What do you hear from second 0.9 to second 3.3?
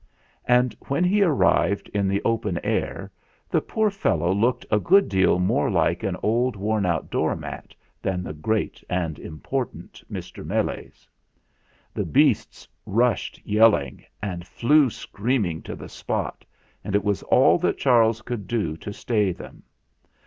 he arrived in the open air,